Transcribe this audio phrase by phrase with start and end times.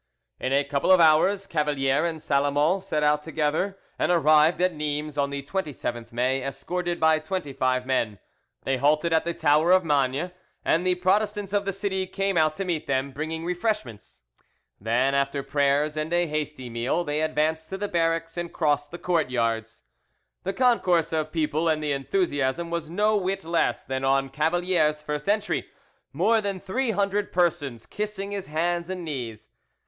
[0.39, 5.15] In a couple of hours Cavalier and Salomon set out together, and arrived at Nimes
[5.15, 8.17] on the 27th May, escorted by twenty five men;
[8.63, 10.31] they halted at the tower of Magne,
[10.65, 14.23] and the Protestants of the city came out to meet them, bringing refreshments;
[14.79, 18.97] then, after prayers and a hasty meal, they advanced to the barracks and crossed the
[18.97, 19.83] courtyards.
[20.41, 25.29] The concourse of people and the enthusiasm was no whit less than on Cavalier's first
[25.29, 25.67] entry,
[26.11, 29.49] more than three hundred persons kissing his hands and knees.